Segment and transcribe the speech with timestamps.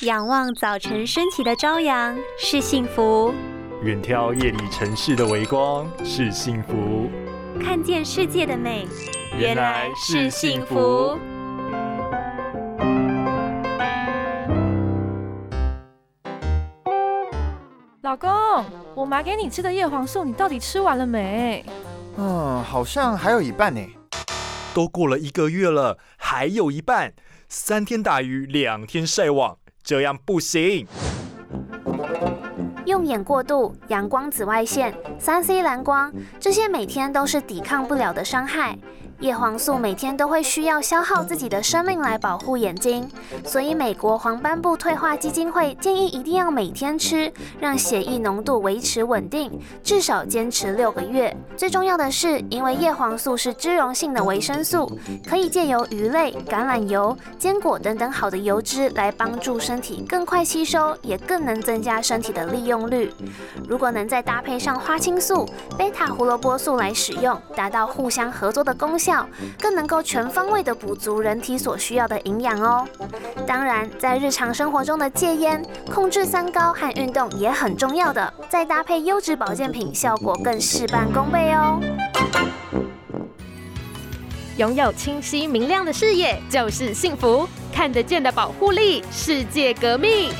[0.00, 3.32] 仰望早晨升起的朝阳是幸福，
[3.84, 7.08] 远眺夜里城市的微光是幸福，
[7.62, 8.88] 看见世界的美
[9.38, 11.16] 原来是幸福。
[18.02, 18.28] 老公，
[18.96, 21.64] 我买给你吃的叶黄素，你到底吃完了没？
[22.16, 23.80] 嗯，好像还有一半呢。
[24.74, 27.14] 都过了一个月了，还有一半。
[27.48, 30.86] 三天打鱼两天晒网，这样不行。
[32.86, 38.78] 用眼过度、阳光紫外线、三 C 蓝光，这些每天都是抵抗不了的伤害。
[39.20, 43.08] 叶黄素每天都会需要消耗自己的生命来保护眼睛，
[43.44, 49.50] 所以美国黄斑部退化基金会建议一定要每天吃，让血液浓度维持稳定，
[49.82, 51.34] 至少坚持六个月。
[51.56, 54.90] 最重要的是，因为叶黄素是脂溶性的维生素，
[55.26, 63.10] 可以借由鱼类、橄榄油、坚果等等好的油脂来帮助身体更快吸收，也更能增加身体的利用率。
[63.66, 69.03] 如果能再搭配上花青素、贝塔胡萝卜素来使用，达到互相合作的功效。
[69.04, 69.28] 效
[69.60, 72.88] 更能够全方位的补足人体所需要的营养哦。
[73.46, 81.78] 当然，在日常生活中的戒烟、控制三高和运动也很重要的，再搭配优质保健品，效果更事半功倍哦。
[84.56, 90.30] 拥有清晰明亮的视野就是幸福，看得见的保护力，世界革命。